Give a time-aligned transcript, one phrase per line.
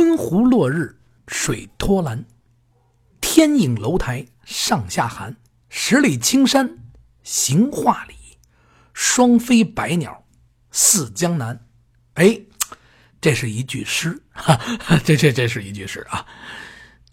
[0.00, 0.98] 春湖落日
[1.28, 2.24] 水拖蓝，
[3.20, 5.36] 天影楼台上下寒。
[5.68, 6.78] 十里青山
[7.22, 8.14] 行画里，
[8.94, 10.24] 双飞百鸟
[10.70, 11.66] 似江南。
[12.14, 12.40] 哎，
[13.20, 14.58] 这是一句诗， 哈，
[15.04, 16.24] 这这这是一句诗啊。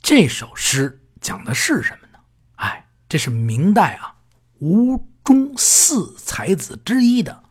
[0.01, 2.19] 这首诗讲的是什么呢？
[2.55, 4.15] 哎，这是明代啊
[4.59, 7.43] 吴中四才子之一的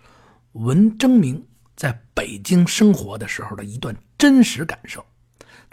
[0.53, 1.46] 文征明
[1.77, 5.05] 在北京生活的时候的一段真实感受。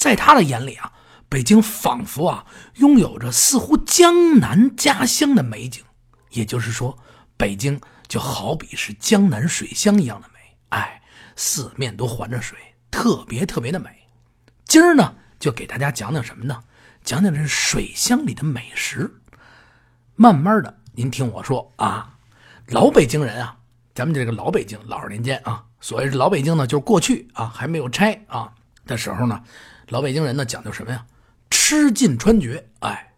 [0.04, 0.92] 在他的眼里啊。
[1.30, 5.82] 北京仿佛啊，拥有着似乎江南家乡的美景，
[6.32, 7.00] 也就是说，
[7.38, 10.40] 北京就好比是江南水乡一样的美，
[10.70, 11.02] 哎，
[11.36, 12.56] 四面都环着水，
[12.92, 13.90] 特别特别的美。
[14.66, 16.64] 今儿呢，就给大家讲讲什么呢？
[17.04, 19.22] 讲讲这水乡里的美食。
[20.16, 22.16] 慢慢的，您听我说啊，
[22.68, 23.58] 老北京人啊，
[23.96, 28.54] 咱们这个老北京，老二年间啊，所谓老北京呢，就是过去啊还没有拆啊
[28.86, 29.42] 的时候呢，
[29.90, 31.06] 老北京人呢讲究什么呀？
[31.50, 33.12] 吃尽穿绝，哎，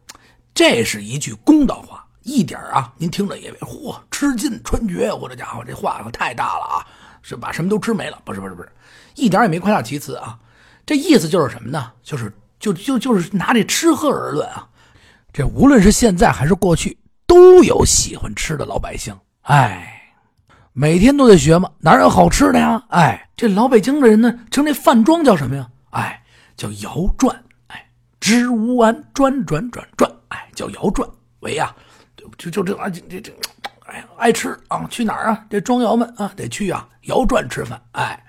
[0.53, 6.85] 这是一句公道话，一点啊，您听着也别嚯，吃尽穿绝，我这家伙这话可太大了啊，
[7.21, 8.19] 是把什么都吃没了？
[8.25, 8.69] 不是不是不是，
[9.15, 10.37] 一点也没夸大其词啊，
[10.85, 11.91] 这意思就是什么呢？
[12.03, 14.67] 就是就就就是拿这吃喝而论啊，
[15.31, 20.11] 这无论是现在还是过去，都有喜欢吃的老百姓，哎，
[20.73, 22.83] 每天都得学嘛，哪有好吃的呀？
[22.89, 25.69] 哎，这老北京的人呢，称这饭庄叫什么呀？
[25.91, 26.21] 哎，
[26.55, 27.41] 叫窑转。
[28.17, 31.07] 知无安转转转转，哎，叫窑转。
[31.41, 31.75] 喂呀，
[32.17, 33.31] 就就这啊，这这，
[33.85, 35.45] 哎，爱吃啊，去哪儿啊？
[35.47, 37.79] 这庄窑们啊，得去啊，窑转吃饭。
[37.91, 38.25] 哎，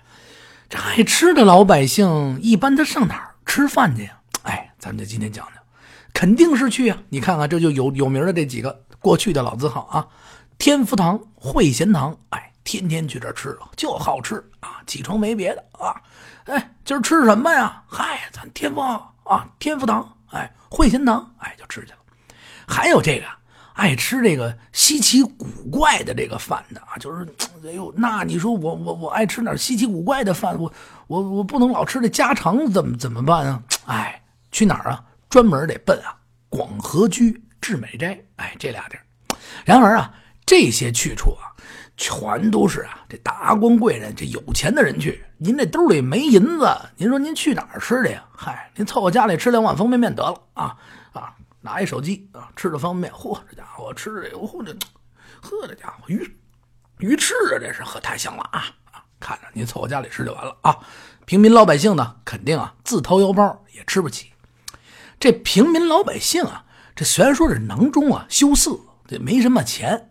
[0.68, 4.20] 这爱吃的老百姓，一般他上哪儿吃饭去呀？
[4.42, 5.62] 哎，咱们就今天讲讲，
[6.12, 6.98] 肯定是去啊。
[7.08, 10.08] 你看看，这就有有名的这几个过去的老字号啊，
[10.58, 14.82] 天福堂、汇贤堂，哎，天天去这吃，就好吃啊。
[14.88, 15.94] 起床没别的啊，
[16.46, 17.80] 哎，今儿吃什么呀？
[17.86, 18.80] 嗨，咱天福。
[18.80, 21.98] 啊，天福堂，哎，汇贤堂，哎，就吃去了。
[22.66, 23.26] 还有这个
[23.74, 27.26] 爱吃这个稀奇古怪的这个饭的啊，就是，
[27.64, 30.72] 哎呦，那你说我我我爱吃点稀奇古怪的饭，我
[31.08, 33.62] 我我不能老吃这家常，怎么怎么办啊？
[33.86, 34.22] 哎，
[34.52, 35.04] 去哪儿啊？
[35.28, 36.14] 专门得奔啊
[36.48, 39.02] 广和居、至美斋，哎，这俩地儿。
[39.64, 41.50] 然而啊，这些去处啊。
[41.96, 45.24] 全都是啊，这达官贵人，这有钱的人去。
[45.38, 48.24] 您这兜里没银子，您说您去哪儿吃去呀？
[48.36, 50.76] 嗨，您凑合家里吃两碗方便面得了啊
[51.12, 51.34] 啊！
[51.60, 54.72] 拿一手机啊，吃着方便面，嚯，这家伙吃这个，嚯这，
[55.40, 56.38] 呵，这家伙鱼
[56.98, 59.02] 鱼翅啊，这是喝太香了啊啊！
[59.18, 60.78] 看着您凑合家里吃就完了啊。
[61.24, 64.30] 平民老百姓呢，肯定啊自掏腰包也吃不起。
[65.18, 66.64] 这平民老百姓啊，
[66.94, 68.78] 这虽然说是囊中啊羞涩，
[69.08, 70.10] 这没什么钱。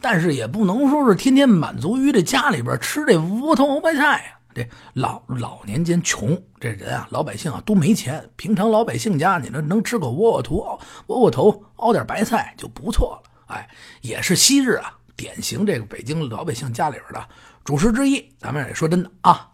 [0.00, 4.38] 但是也不能说是天天满足于这家里边吃这窝头熬白菜呀。
[4.52, 8.28] 这老老年间穷，这人啊，老百姓啊都没钱。
[8.34, 13.30] 平常老百姓家，你那能吃个窝窝头熬窝窝头熬点白菜就不错了。
[13.54, 13.68] 哎，
[14.00, 17.24] 也是昔日啊典型这个北京老百姓家里边的
[17.64, 18.28] 主食之一。
[18.38, 19.50] 咱们也说真的啊，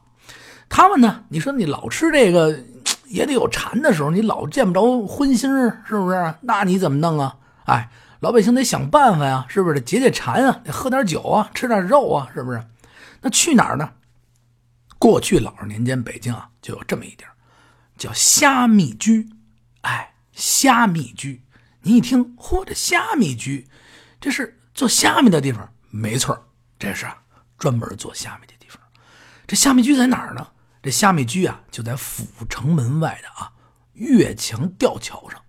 [0.70, 2.58] 他们呢，你说你老吃这个
[3.04, 5.48] 也得有馋的时候，你老见不着荤腥
[5.86, 6.34] 是不是？
[6.40, 7.36] 那你怎么弄啊？
[7.66, 7.90] 哎。
[8.21, 10.60] 老百姓得想办法呀，是不是得解解馋啊？
[10.65, 12.66] 得喝点酒啊，吃点肉啊，是不是？
[13.21, 13.93] 那去哪儿呢？
[14.99, 17.32] 过去老二年间，北京啊就有这么一地儿，
[17.99, 19.28] 叫虾米居。
[19.82, 21.43] 哎，虾米居，
[21.82, 23.69] 你一听，嚯，这虾米居，
[24.21, 25.71] 这是做虾米的地方？
[25.91, 26.47] 没错，
[26.78, 27.06] 这是
[27.59, 28.81] 专门做虾米的地方。
[29.47, 30.47] 这虾米居在哪儿呢？
[30.82, 33.53] 这虾米居啊，就在阜成门外的啊
[33.93, 35.41] 越墙吊桥上。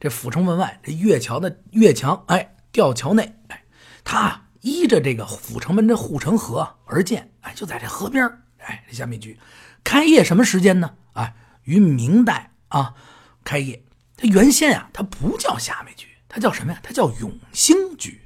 [0.00, 3.64] 这府城门外，这月桥的月墙，哎，吊桥内，哎，
[4.02, 8.26] 它依着这个府城门这护城河而建，哎，就在这河边
[8.60, 9.38] 哎，这虾米居，
[9.84, 10.94] 开业什么时间呢？
[11.12, 11.34] 哎，
[11.64, 12.94] 于明代啊，
[13.44, 13.84] 开业。
[14.16, 16.80] 它原先啊，它不叫虾米居，它叫什么呀？
[16.82, 18.22] 它叫永兴居。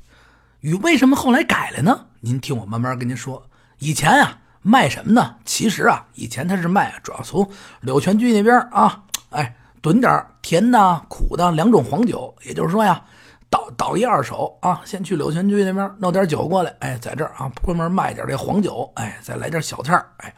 [0.60, 2.06] 与为什么后来改了呢？
[2.20, 3.50] 您听我慢慢跟您说。
[3.80, 5.38] 以前啊，卖什么呢？
[5.44, 9.56] 其实啊，以前它是卖，主要从柳泉居那边啊，哎。
[9.84, 13.04] 囤点甜的、苦的两种黄酒，也就是说呀，
[13.50, 20.34] 倒倒一二手啊，先去柳泉居那边弄点酒过来，哎，在这儿啊专门卖点这黄酒，哎，再来点小菜哎，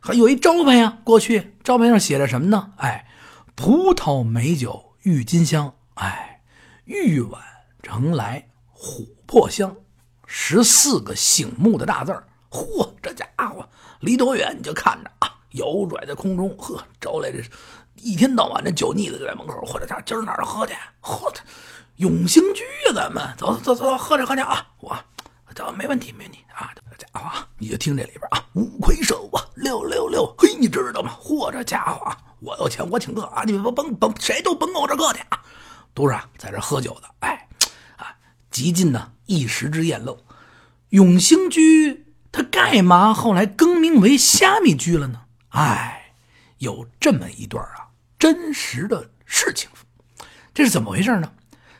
[0.00, 2.72] 还有一招牌呀，过去招牌上写着什么呢？
[2.78, 3.06] 哎，
[3.54, 6.40] 葡萄美酒郁金香，哎，
[6.84, 7.40] 玉碗
[7.84, 9.76] 盛来琥珀香，
[10.26, 13.24] 十四个醒目的大字儿嚯，这家
[13.54, 13.64] 伙
[14.00, 15.10] 离多远你就看着，
[15.58, 17.42] 摇拽在空中，呵，招来这。
[18.00, 20.72] 一天到晚这酒腻子就在门口，或者他今儿哪儿喝去？
[21.00, 21.32] 喝，
[21.96, 22.94] 永兴居啊！
[22.94, 24.64] 咱们走走走走，喝着喝着啊！
[24.78, 24.96] 我，
[25.52, 26.70] 这没问题没问题啊！
[26.96, 31.10] 这家伙，你就听这里边啊，五魁首啊，六六六，嘿，你知道吗？
[31.20, 35.42] 嚯，这家伙啊，我有钱我请客啊，你们甭甭谁都甭跟我这客气啊，
[35.92, 37.48] 都是啊，在这喝酒的，哎，
[37.96, 38.14] 啊，
[38.48, 40.16] 极尽呢一时之宴乐。
[40.90, 45.22] 永兴居他干嘛后来更名为虾米居了呢？
[45.50, 46.12] 哎，
[46.58, 49.70] 有这么一段啊真实的事情，
[50.52, 51.32] 这是怎么回事呢？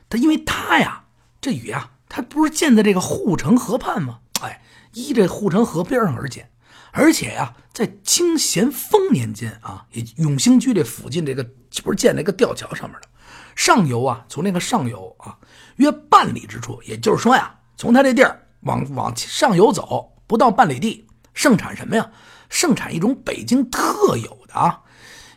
[0.09, 1.05] 他因为他呀，
[1.41, 4.20] 这雨啊，他不是建在这个护城河畔吗？
[4.41, 4.62] 哎，
[4.94, 6.50] 依这护城河边上而建，
[6.93, 9.87] 而且呀，在清咸丰年间啊，
[10.17, 11.44] 永兴居这附近这个
[11.82, 13.09] 不是建那个吊桥上面的，
[13.55, 15.37] 上游啊，从那个上游啊
[15.76, 22.11] 约半里之处，也就是说呀，从他这地儿往往上游走不到半里地，盛产什么呀？
[22.49, 24.81] 盛产一种北京特有的啊，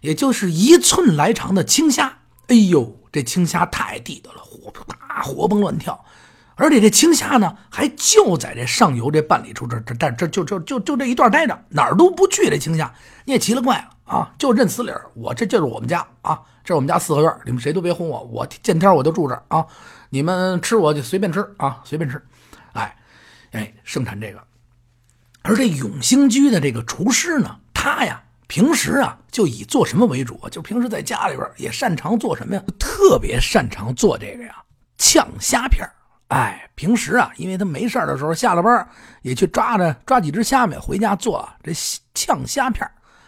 [0.02, 2.19] 也就是一寸来长的青虾。
[2.48, 6.04] 哎呦，这青虾太地道了，活啪活蹦乱跳，
[6.56, 12.50] 而且这青虾呢，还就在这上游这半里处这这这这就就就就这一段待着，哪儿都不去。
[12.50, 12.94] 这青虾
[13.25, 19.66] 你也奇了怪了啊，就认死理儿，我这就是我们家啊，这是我们家四合院，你们谁都别轰我，我见天我就住这儿啊，
[20.10, 22.22] 你们吃我就随便吃啊，随便吃，
[22.74, 22.96] 哎
[23.52, 24.44] 哎，盛产这个，
[25.44, 28.22] 而这永兴居的这个厨师呢，他呀。
[28.48, 30.38] 平时啊，就以做什么为主？
[30.52, 32.62] 就平时在家里边也擅长做什么呀？
[32.78, 34.54] 特别擅长做这个呀，
[34.98, 35.90] 炝虾片
[36.28, 38.86] 哎，平时啊，因为他没事的时候，下了班
[39.22, 41.72] 也去抓着抓几只虾米回家做啊这
[42.14, 42.86] 炝虾片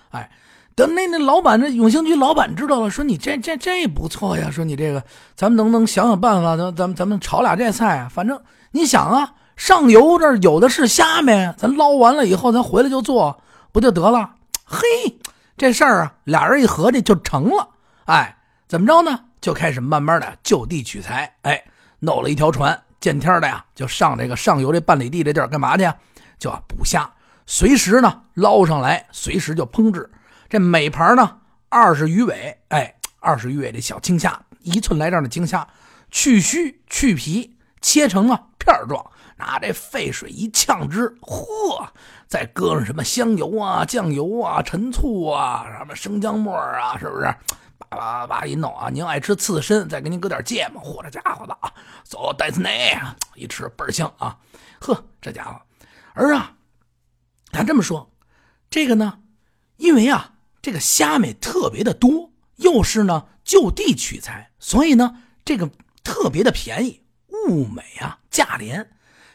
[0.09, 0.29] 哎，
[0.75, 5.01] 等那那老板那永兴居老板知道了，说你这这这不错呀，说你这个
[5.37, 6.57] 咱们能不能想想办法？
[6.57, 8.09] 咱咱们咱们炒俩这菜啊？
[8.13, 8.37] 反正
[8.71, 14.31] 你想啊，上游这有的是虾米，咱捞完了以后，咱回来就做，不就得了？
[14.65, 15.17] 嘿，
[15.55, 17.69] 这事儿啊，俩人一合计就成了。
[18.03, 19.17] 哎，怎么着呢？
[19.39, 21.33] 就开始慢慢的就地取材。
[21.43, 21.63] 哎，
[21.99, 25.89] 弄了一条船，见天的呀，就上这个上游这半里地这地儿干嘛去？
[26.37, 27.09] 就要捕虾，
[27.45, 30.11] 随时呢捞上来，随时就烹制。
[30.49, 31.37] 这每盘呢
[31.69, 35.65] 二十余尾，哎，二十余尾这小青虾，一寸来这的青虾，
[36.11, 39.01] 去须去皮，切成了片状。
[39.37, 41.87] 拿这沸水一呛汁，嚯，
[42.27, 47.33] 再搁上什么香油啊、酱油啊、陈醋啊、什么生姜末啊，是不是？
[47.89, 48.89] 叭叭叭一弄啊！
[48.89, 51.71] 您爱吃刺身，再给您搁点芥末，嚯，这家伙的啊，
[52.03, 52.97] 走，带子内
[53.35, 54.37] 一吃倍儿香啊！
[54.79, 55.61] 呵，这家伙，
[56.13, 56.55] 儿啊，
[57.51, 58.09] 咱这么说，
[58.69, 59.19] 这个呢，
[59.77, 65.69] 因为啊，这个虾米特别的多，又是呢就地取材，所以呢，这个
[66.03, 67.03] 特别的便宜，
[67.47, 68.89] 物美啊，价廉。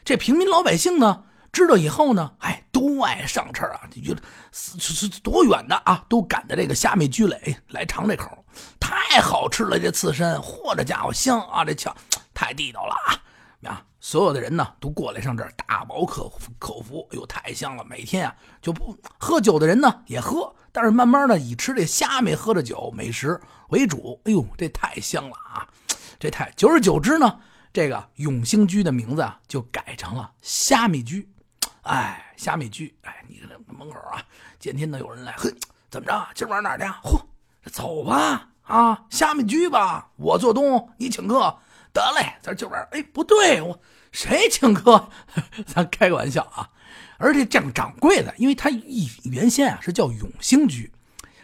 [0.09, 3.83] 这平民老百姓呢，知道以后呢，哎，都爱上车啊！
[3.91, 4.23] 就觉得
[4.53, 8.43] 是是多远的啊，都赶着这个虾米居垒来尝这口，
[8.81, 9.79] 太好吃了！
[9.79, 11.63] 这刺身，嚯，这家伙香啊！
[11.63, 11.95] 这瞧，
[12.33, 13.21] 太地道了啊！
[13.69, 17.07] 啊，所有的人呢，都过来上这儿大饱口口福。
[17.11, 17.85] 哎呦，太香了！
[17.85, 23.39] 每天啊，就不喝酒的人呢也喝，但是慢慢的以吃这虾米喝着酒美食
[23.69, 24.19] 为主。
[24.25, 25.69] 哎呦，这太香了啊！
[26.19, 27.41] 这太久而久之呢。
[27.73, 31.29] 这个永兴居的名字啊，就改成了虾米居。
[31.83, 34.23] 哎，虾米居，哎，你这门口啊，
[34.59, 35.51] 见天的有人来，嘿，
[35.91, 36.29] 怎么着？
[36.35, 36.85] 今儿晚上哪儿去？
[37.09, 37.23] 嚯，
[37.71, 41.59] 走吧，啊，虾米居吧，我做东，你请客，
[41.93, 43.81] 得嘞，咱今晚，哎，不对，我
[44.13, 45.09] 谁请客？
[45.67, 46.71] 咱开个玩笑啊。
[47.17, 50.93] 而且这掌柜的，因为他一原先啊是叫永兴居，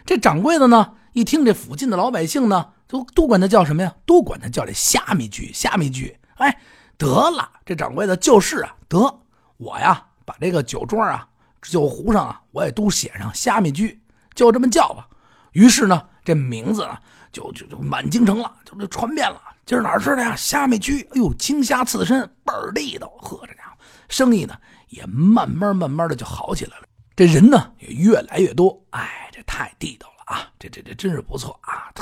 [0.04, 2.73] 这掌柜的呢，一听这附近的老百姓呢。
[2.86, 3.94] 都都管他叫什么呀？
[4.06, 6.16] 都管他叫这虾米居，虾米居。
[6.36, 6.60] 哎，
[6.96, 9.20] 得了，这掌柜的就是啊，得
[9.56, 11.26] 我呀，把这个酒桌啊、
[11.62, 14.00] 酒壶上啊，我也都写上虾米居，
[14.34, 15.08] 就这么叫吧。
[15.52, 17.00] 于是呢，这名字啊，
[17.32, 19.40] 就就就满京城了，就就传遍了。
[19.66, 20.36] 今儿哪儿吃的呀？
[20.36, 21.00] 虾米居。
[21.02, 23.08] 哎呦，青虾刺身倍儿地道。
[23.20, 23.76] 呵，这家伙
[24.08, 24.54] 生意呢，
[24.88, 26.86] 也慢慢慢慢的就好起来了。
[27.16, 28.78] 这人呢，也越来越多。
[28.90, 30.50] 哎，这太地道了啊！
[30.58, 31.92] 这这这真是不错啊！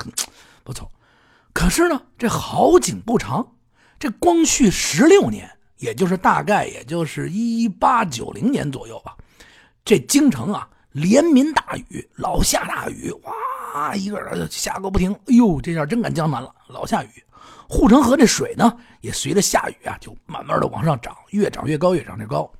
[0.64, 0.90] 不错，
[1.52, 3.46] 可是呢，这好景不长。
[3.98, 9.16] 这光绪十六年，也就是大概也就是一八九零年左右吧，
[9.84, 15.12] 这京城啊连绵大雨，老下大雨，哇，一个人下个不停。
[15.12, 17.24] 哎呦，这下真赶江南了，老下雨。
[17.68, 22.50] 护城河这水呢，也随着下雨啊，就慢慢的往上涨，越涨越高，越涨越高。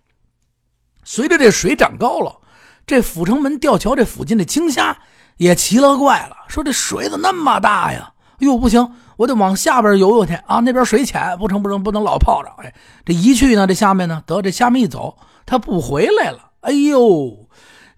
[1.04, 2.40] 随着这水涨高了，
[2.87, 4.97] 这阜成门吊桥这附近的青虾。
[5.42, 8.12] 也奇了怪了，说这水怎么那么大呀？
[8.34, 10.61] 哎呦，不行，我得往下边游游去啊！
[10.61, 12.50] 那边水浅，不成不成，不能老泡着。
[12.58, 12.72] 哎，
[13.04, 16.50] 这一去呢，这下面呢，得这虾米一走，他不回来了。
[16.61, 17.49] 哎呦，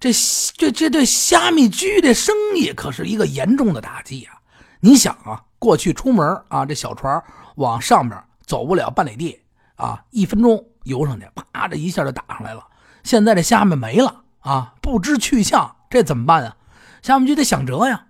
[0.01, 0.11] 这
[0.57, 4.41] 这这对虾米居的生意可是一个严重的打击啊！
[4.81, 7.23] 你想啊，过去出门啊，这小船
[7.57, 9.39] 往上边走不了半里地
[9.77, 12.65] 啊，一分钟游上去，啪，这一下就打上来了。
[13.03, 16.57] 现在这虾米没了啊，不知去向，这怎么办啊？
[17.05, 18.07] 虾米局得想辙呀。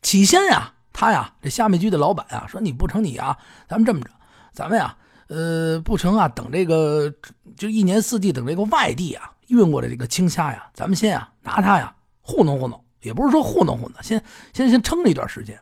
[0.00, 3.36] 起先呀，他呀，这虾米居的老板啊，说你不成，你啊，
[3.68, 4.10] 咱们这么着，
[4.52, 7.12] 咱们呀，呃，不成啊，等这个
[7.56, 15.60] 就一年四季等这个外地啊运过来这个青虾呀，咱们先啊拿它呀糊弄糊弄，也不是说糊弄糊弄，先先先撑了一段时间。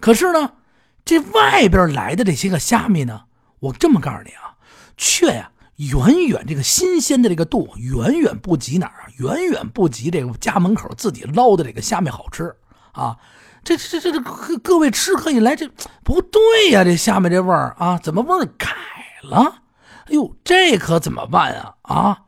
[0.00, 0.52] 可是呢，
[1.04, 3.24] 这外边来的这些个虾米呢，
[3.58, 4.56] 我这么告诉你啊，
[4.96, 5.52] 却呀。
[5.78, 9.06] 远远这个新鲜的这个度，远远不及哪儿啊？
[9.18, 12.54] 远远不及这个家门口自己捞的这个虾米好吃
[12.92, 13.16] 啊！
[13.62, 14.20] 这这这这
[14.58, 15.68] 各位吃客一来，这
[16.02, 16.82] 不对呀！
[16.82, 18.68] 这虾米这味儿啊，怎么味儿改
[19.22, 19.62] 了？
[20.06, 21.74] 哎呦，这可怎么办啊？
[21.82, 22.22] 啊！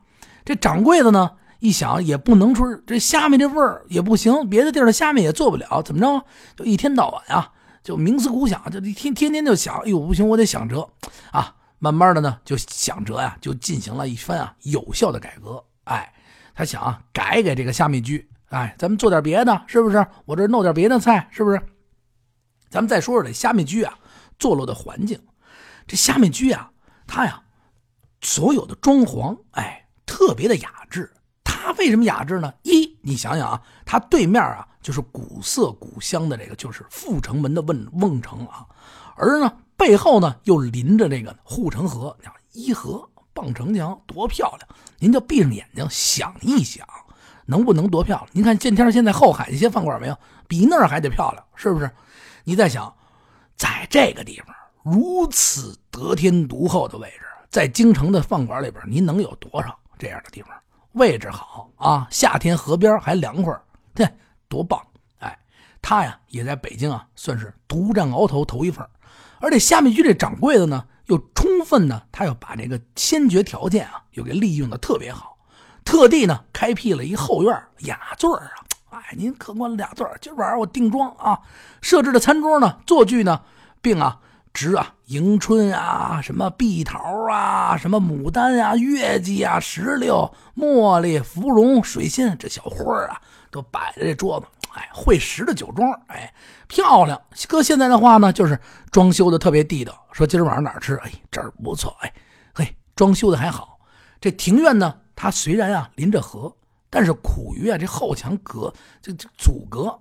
[0.45, 6.25] 这掌柜的呢，一想也不能说这虾米这味儿也不行，别的地儿的虾米也做不了，怎么着？
[6.55, 7.51] 就一天到晚啊，
[7.83, 10.87] 就冥思苦想，就天天天就想，哎呦，不行，我得想辙
[11.31, 11.55] 啊！
[11.83, 15.65] 慢慢的呢，就想着呀，就进行了一番啊有效的改革。
[15.85, 16.13] 哎，
[16.53, 20.05] 他想啊，改改这个虾米居，哎，咱们做点别的，是不是？
[20.25, 21.59] 我这弄点别的菜，是不是？
[22.69, 23.97] 咱们再说说这虾米居啊，
[24.37, 25.19] 坐落的环境。
[25.87, 26.69] 这虾米居啊，
[27.07, 27.41] 它呀，
[28.21, 31.11] 所有的装潢，哎，特别的雅致。
[31.43, 32.53] 它为什么雅致呢？
[32.61, 38.67] 一，你想想啊，它对面啊，就是古色古香的这个，就是阜成门的瓮瓮城啊，
[39.15, 39.51] 而呢。
[39.81, 44.67] 背后呢，又临着这个护城河，你看伊河傍城墙多漂亮！
[44.99, 46.87] 您就闭上眼睛想一想，
[47.47, 48.27] 能不能多漂亮？
[48.31, 50.15] 您看见天现在后海一些饭馆没有，
[50.47, 51.89] 比那儿还得漂亮，是不是？
[52.43, 52.95] 你再想，
[53.57, 60.51] 在这个地方如此得天独厚的位置，在京城的饭馆里边，您能有多少这样的地方？
[60.91, 63.59] 位置好啊，夏天河边还凉快，
[63.95, 64.07] 对，
[64.47, 64.79] 多棒！
[65.17, 65.35] 哎，
[65.81, 68.87] 他呀也在北京啊，算是独占鳌头头一份。
[69.41, 75.35] 而这虾米居这掌柜的呢，又充分呢，他要把这个先决条件啊，又给利用的特别好，
[75.83, 78.51] 特地呢开辟了一后院雅座啊，
[78.91, 81.39] 哎，您客官俩座今晚上我定妆啊，
[81.81, 83.41] 设置的餐桌呢，坐具呢，
[83.81, 84.19] 并啊
[84.53, 86.99] 植啊迎春啊，什么碧桃
[87.31, 94.47] 啊，什么牡丹啊，月季啊，石榴、茉莉、芙蓉、水仙这小花啊，都摆在这桌子。
[94.73, 96.33] 哎，会食的酒庄，哎，
[96.69, 97.21] 漂亮。
[97.49, 98.57] 搁现在的话呢，就是
[98.89, 100.07] 装修的特别地道。
[100.13, 100.95] 说今儿晚上哪儿吃？
[101.03, 101.93] 哎，这儿不错。
[101.99, 102.13] 哎，
[102.53, 103.77] 嘿，装修的还好。
[104.21, 106.55] 这庭院呢，它虽然啊临着河，
[106.89, 109.99] 但是苦于啊这后墙隔，这这阻隔。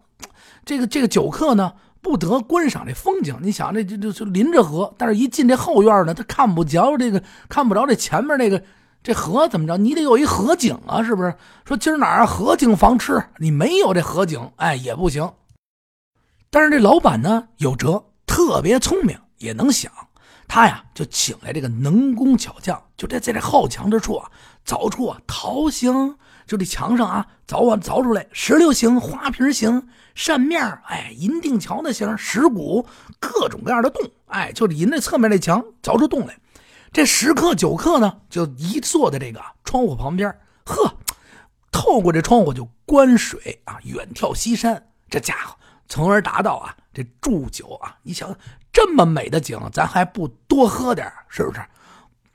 [0.65, 3.37] 这个这个酒客呢，不得观赏这风景。
[3.43, 8.63] 你想，这这这临着河，但是一进这后院呢，他看不着这个，看不着这前面那个。
[9.03, 9.79] 这河怎么着？
[9.79, 11.35] 你得有一河景啊，是不是？
[11.65, 13.23] 说今儿哪儿河景房吃？
[13.39, 15.33] 你没有这河景，哎，也不行。
[16.51, 19.91] 但是这老板呢有辙，特别聪明，也能想。
[20.47, 24.29] 他呀就请来这个能工巧匠，就在在这后墙之处啊
[24.67, 26.17] 凿出啊桃形，
[26.47, 32.85] 就这墙上啊凿完凿出来石榴形、花瓶形、扇面哎，银锭桥的形、石鼓，
[33.19, 36.37] 各种各样的洞，哎，就银那侧面那墙凿出洞来。
[36.93, 40.29] 这食客酒客呢，就一坐在这个窗户旁边，
[40.65, 40.93] 呵，
[41.71, 44.83] 透过这窗户就观水啊，远眺西山。
[45.09, 45.57] 这家伙，
[45.89, 48.37] 从而达到啊，这祝酒啊，你想
[48.73, 51.61] 这么美的景，咱还不多喝点是不是？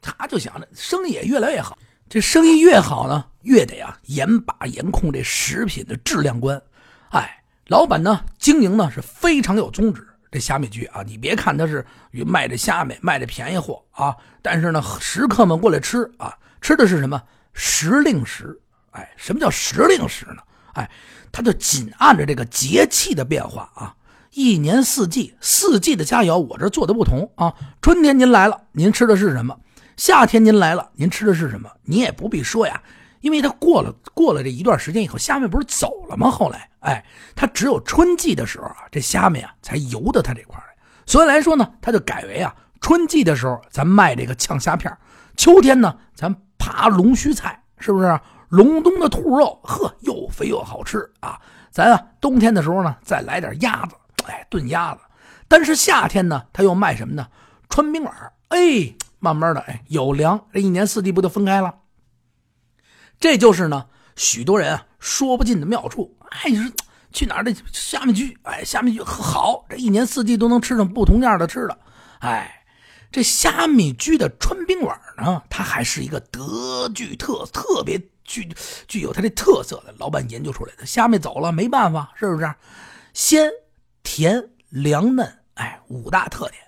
[0.02, 6.62] 他就想着生意也越来越好，这生意越好呢，越得啊严把严控这食品的质量关。
[7.10, 10.08] 哎，老板呢经营呢是非常有宗旨。
[10.36, 11.86] 这虾米居啊，你别看他是
[12.26, 17.24] 卖这虾米，卖这便宜货啊，但是呢，食客们过来吃啊，吃的是什么
[17.54, 18.60] 时令食？
[18.92, 20.42] 哎，什么叫时令食呢？
[20.74, 20.92] 哎，
[21.32, 23.96] 他就紧按着这个节气的变化啊，
[24.34, 27.54] 一年四季，四季的佳肴我这做的不同啊。
[27.82, 29.58] 春天您来了，您吃的是什么？
[29.96, 31.72] 夏天您来了，您吃的是什么？
[31.84, 32.82] 你也不必说呀。
[33.22, 36.30] 因为他过了过了这一段时间以后，虾米不是走了吗？
[36.30, 37.04] 后来，哎，
[37.36, 40.76] 它只有春季的时候啊，这虾米啊才游到它这块来。
[41.06, 44.96] 所以来说呢，它就改为啊，春季的时候咱卖这个呛虾片
[45.36, 48.20] 秋天呢咱扒龙须菜，是不是？
[48.50, 51.42] 隆冬的兔肉，呵，又肥又好吃啊。
[51.72, 55.02] 咱啊，冬天的时候呢，再来点鸭子，哎，炖鸭子。
[55.48, 57.28] 但是夏天呢，他又卖什么呢？
[57.70, 58.14] 穿冰碗
[58.50, 61.74] 哎，慢慢的，哎，有粮，这一年四季不就分开了？
[63.20, 66.12] 这就是呢，许多人啊说不尽的妙处。
[66.32, 66.72] 哎，你说
[67.14, 67.44] 去哪儿？
[67.44, 71.78] 这虾米居，哎，虾米居好，这一年四季都能吃上不同样的吃的。
[72.22, 72.66] 哎，
[73.12, 78.50] 这虾米居的川冰碗呢，它还是一个德具特特别具
[78.88, 79.94] 具有它这特色的。
[80.00, 82.52] 老板研究出来的，虾米走了没办法，是不是？
[83.14, 83.48] 鲜、
[84.02, 86.60] 甜、凉嫩，哎，五大特点。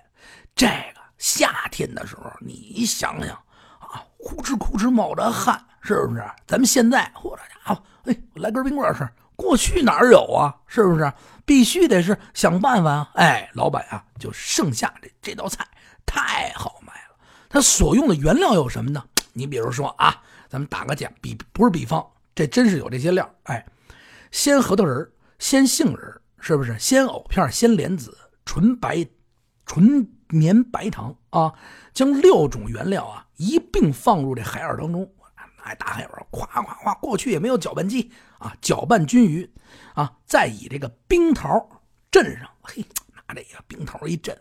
[0.54, 3.34] 这个夏天的时候，你想想
[3.80, 5.60] 啊，呼哧呼哧冒着汗。
[5.80, 6.22] 是不是？
[6.46, 9.08] 咱们现在，我这家伙，哎，来根冰棍吃。
[9.36, 10.52] 过去哪有啊？
[10.66, 11.12] 是不是？
[11.44, 13.10] 必须得是想办法啊！
[13.14, 15.66] 哎，老板啊，就剩下这这道菜
[16.04, 17.16] 太好卖了。
[17.48, 19.02] 他所用的原料有什么呢？
[19.32, 23.30] 你比如说啊，咱们打个假比，不是比方，这真是有这些料。
[23.44, 23.64] 哎，
[24.32, 26.76] 鲜核桃仁，鲜杏仁，是不是？
[26.78, 29.06] 鲜藕片，鲜莲子，纯白，
[29.64, 31.54] 纯绵白糖啊，
[31.94, 35.08] 将六种原料啊一并放入这海饵当中。
[35.68, 39.46] 哎，大海碗，咵咵咵，过去也没有搅拌机啊，搅拌均匀
[39.92, 41.68] 啊，再以这个冰桃
[42.10, 42.82] 镇上，嘿，
[43.14, 44.36] 拿这个冰桃一镇。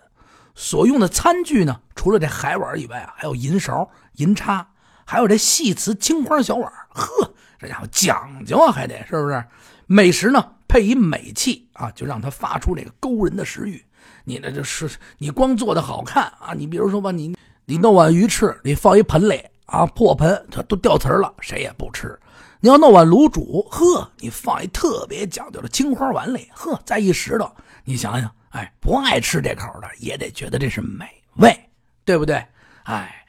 [0.55, 4.65] 所用的餐具呢，除了这海碗以外啊，还有银勺、银叉，
[5.05, 6.71] 还有这细瓷青花小碗。
[6.89, 9.43] 呵，这家伙讲究啊，还得是不是？
[9.85, 13.83] 美食呢，配以美器啊，就让它发出这个勾人的食欲。
[14.23, 19.43] 你那就是你光做的好看啊，你比如说吧，你你弄碗鱼翅，你放一盆里。
[19.67, 22.19] 啊，破盆它都掉瓷了，谁也不吃。
[22.59, 27.49] 你要弄碗卤煮，呵，你放一特别讲究的青花碗里，呵，再一石头，
[27.83, 31.05] 你想想，哎，不爱吃这口的也得觉得这是美
[31.35, 31.55] 味，
[32.03, 32.43] 对不对？
[32.83, 33.25] 哎，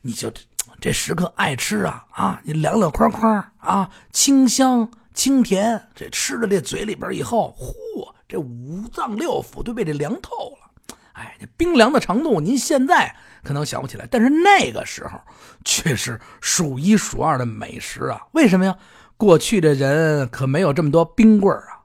[0.00, 0.32] 你就
[0.80, 10.61] 这食客爱吃啊啊，你凉凉快快啊，清香清甜，这吃到这嘴里边以后，嚯，这五脏六腑都被这凉透了。
[11.12, 13.14] 哎，这冰凉的程度，您现在。
[13.44, 15.20] 可能想不起来，但是那个时候
[15.64, 18.22] 却是数一数二的美食啊！
[18.34, 18.78] 为什么呀？
[19.16, 21.82] 过去的人可没有这么多冰棍啊，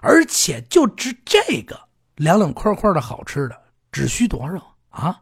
[0.00, 1.78] 而且就吃这个
[2.16, 3.62] 凉凉快快的好吃的，
[3.92, 5.20] 只需多少啊？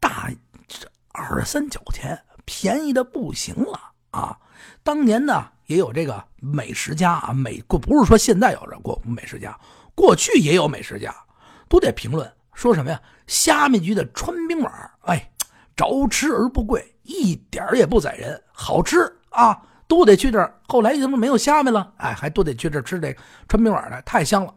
[0.00, 0.30] 大
[0.66, 3.78] 这二三角钱，便宜的不行了
[4.12, 4.38] 啊！
[4.82, 9.54] 当年呢，也有这个美食家啊，美过不是说现在有这过美食家，
[9.94, 11.14] 过去也有美食家，
[11.68, 12.32] 都得评论。
[12.58, 13.00] 说什么呀？
[13.28, 15.30] 虾米局的川冰碗，哎，
[15.76, 18.96] 着吃而不贵，一点也不宰人，好吃
[19.30, 19.56] 啊！
[19.86, 20.52] 都得去这儿。
[20.66, 21.92] 后来怎么没有虾米了？
[21.98, 24.52] 哎，还都得去这儿吃这川冰碗来，太香了。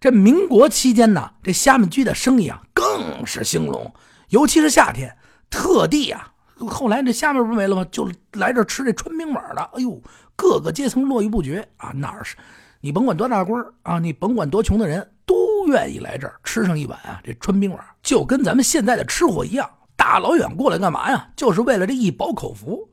[0.00, 3.94] 这民国期间呢，这虾米居的生意啊更是兴隆，
[4.30, 5.16] 尤其是夏天，
[5.48, 6.32] 特地啊，
[6.68, 7.86] 后来这虾米不没了吗？
[7.92, 9.62] 就来这吃这川冰碗的。
[9.74, 10.02] 哎呦，
[10.34, 11.92] 各个阶层络绎不绝啊！
[11.94, 12.34] 哪儿是？
[12.80, 15.12] 你甭管多大官啊，你甭管多穷的人。
[15.24, 15.34] 都
[15.66, 21.28] 愿意来这儿吃上一碗啊，这川冰碗就跟咱们现在的吃货一样，大老远过来干嘛呀？
[21.36, 22.88] 就是为了这一饱口福，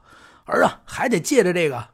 [0.46, 1.88] 而啊还得借着这个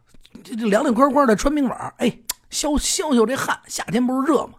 [0.43, 3.59] 这这凉凉快快的川冰碗，哎，消消消这汗。
[3.67, 4.53] 夏天不是热吗？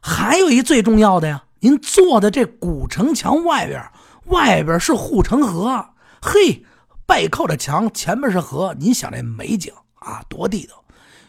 [0.00, 3.80] 还有一最重要的呀，您坐的这古城墙外边，
[4.26, 6.64] 外边是护城河，嘿，
[7.06, 10.82] 背靠着墙，前面是河，您想这美景啊，多地道。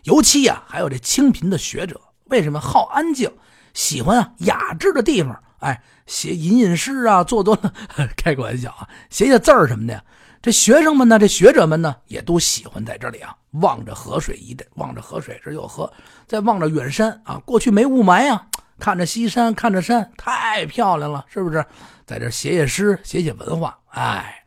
[0.03, 3.31] 尤其呀，还有这清贫的学者，为什么好安静？
[3.73, 7.73] 喜欢啊，雅致的地方，哎，写吟吟诗啊，做多了，
[8.15, 10.03] 开个玩笑啊，写写字儿什么的呀。
[10.41, 15.91] 这学生们呢，这学者们呢，也都喜欢在这里啊，望着河水一带，望着河水，这有河，
[16.27, 17.41] 再望着远山啊。
[17.45, 18.45] 过去没雾霾呀，
[18.77, 21.65] 看着西山，看着山，太漂亮了，是不是？
[22.05, 24.45] 在这写写诗，写写文化，哎，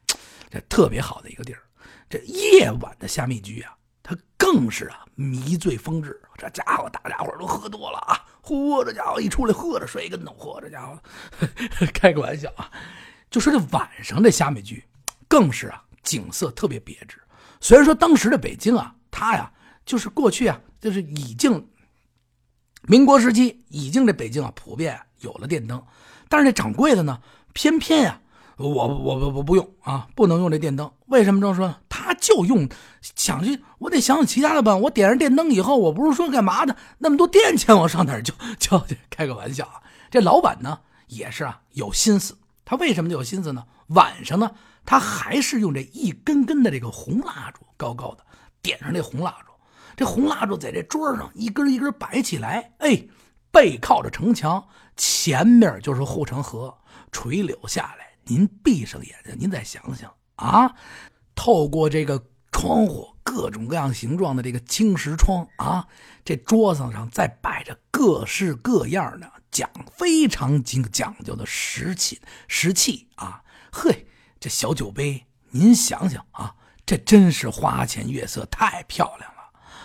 [0.50, 1.62] 这特别好的一个地儿。
[2.10, 6.20] 这夜晚的虾米居啊，它更是啊，迷醉风致。
[6.36, 8.20] 这家伙，大家伙都喝多了啊！
[8.46, 10.98] 嚯，这家伙一出来，喝着水跟头，嚯，这家伙，
[11.92, 12.70] 开个玩笑啊！
[13.28, 14.84] 就说这晚上这虾米居，
[15.26, 17.20] 更是啊，景色特别别致。
[17.60, 19.50] 虽然说当时的北京啊，它呀，
[19.84, 21.68] 就是过去啊，就是已经
[22.82, 25.84] 民国时期已经这北京啊，普遍有了电灯，
[26.28, 27.20] 但是这掌柜的呢，
[27.52, 28.20] 偏偏呀。
[28.56, 28.86] 我我
[29.18, 30.90] 我我不用啊，不能用这电灯。
[31.06, 31.74] 为什么这么说？
[31.88, 32.68] 他就用
[33.02, 34.80] 想去，我得想想其他的办法。
[34.84, 36.74] 我点上电灯以后，我不是说干嘛的？
[36.98, 38.98] 那么多电钱，我上哪儿就交去？
[39.10, 39.82] 开个玩笑啊！
[40.10, 42.38] 这老板呢也是啊，有心思。
[42.64, 43.64] 他为什么有心思呢？
[43.88, 44.52] 晚上呢，
[44.86, 48.24] 他还是用这一根根的这个红蜡烛，高高的
[48.62, 49.52] 点上这红蜡烛。
[49.96, 53.06] 这红蜡烛在这桌上一根一根摆起来，哎，
[53.50, 54.66] 背靠着城墙，
[54.96, 56.74] 前面就是护城河
[57.12, 58.05] 垂柳下来。
[58.26, 60.74] 您闭上眼睛，您再想想啊，
[61.34, 65.86] 透过这个窗户，各种各样形状的这个青石窗啊，
[66.24, 74.06] 这桌子上再摆着各式各样的讲非常精讲究的石器石器啊，嘿，
[74.40, 79.36] 这小酒杯，您想想啊，这真是花前月色，太漂亮了。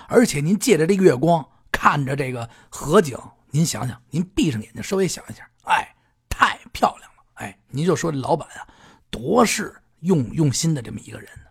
[0.07, 3.17] 而且您借着这个月光，看着这个河景，
[3.51, 5.95] 您想想，您闭上眼睛，稍微想一下，哎，
[6.27, 7.10] 太漂亮。
[7.41, 8.67] 哎，您就说这老板啊，
[9.09, 11.49] 多是用用心的这么一个人呢。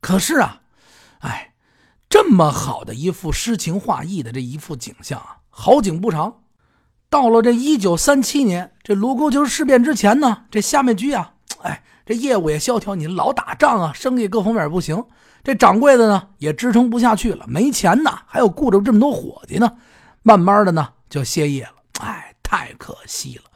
[0.00, 0.60] 可是啊，
[1.20, 1.54] 哎，
[2.10, 6.40] 这么好的一幅诗情画意的这一幅景象啊，好景不长。
[7.08, 15.04] 到了这一九三七年，这卢沟桥事变之前呢，这下面居啊，哎，这业务也萧条，你老打仗啊，生意各方面不行。
[15.44, 19.76] 这掌柜的呢也支撑不下去了，没钱呐，还有顾着这么多伙计呢，
[20.24, 21.74] 慢慢的呢就歇业了。
[22.00, 23.51] 哎，太可惜了。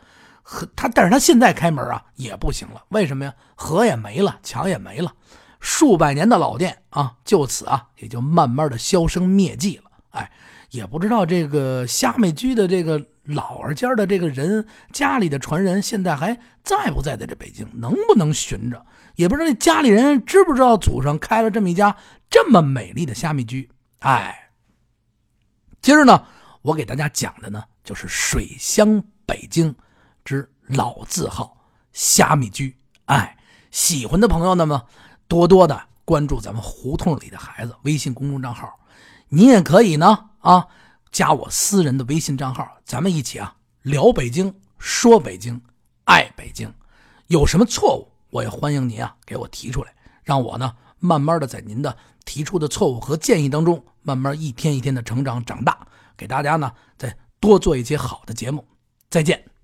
[0.48, 3.34] 和他，但是他现在开门啊也不行了，为什么呀？
[3.56, 5.12] 河也没了，墙也没了，
[5.58, 9.90] 数百年的老店啊，就此啊也就慢慢的销声灭迹了。
[10.10, 10.30] 哎，
[10.70, 18.86] 也不知道这个虾米居的这个老儿家的这个人家里的传人现在还在不在在这北京，能不能寻着？
[19.16, 21.96] 也不知道那家里人知不知道祖上开了这么一家
[22.30, 23.68] 这么美丽的虾米居。
[23.98, 24.50] 哎，
[25.82, 26.24] 今儿呢，
[26.62, 29.74] 我给大家讲的呢就是水乡北京
[30.26, 31.56] 之老字号
[31.92, 32.76] 虾米居。
[33.06, 33.38] 哎，
[33.70, 34.82] 喜欢的朋友呢，
[35.28, 38.78] 多多的关注咱们胡同里的孩子微信公众账号。
[39.28, 40.66] 你也可以呢啊，
[41.10, 45.62] 加我私人的微信账号，咱们一起啊聊北京，说北京，
[46.04, 46.74] 爱北京。
[47.28, 55.86] 有什么错误，我也欢迎您啊给我提出来，让我呢慢慢的在您的提出的错误和建议当中，慢慢一天一天的成长长大，
[56.16, 58.66] 给大家呢再多做一些好的节目。
[59.08, 59.55] 再见。